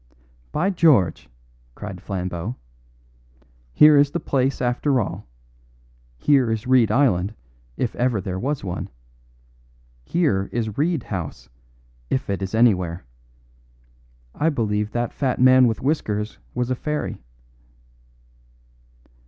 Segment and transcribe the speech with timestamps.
[0.51, 1.29] "By George!"
[1.75, 2.55] cried Flambeau;
[3.71, 5.27] "here is the place, after all!
[6.17, 7.35] Here is Reed Island,
[7.77, 8.89] if ever there was one.
[10.03, 11.49] Here is Reed House,
[12.09, 13.05] if it is anywhere.
[14.33, 17.21] I believe that fat man with whiskers was a fairy."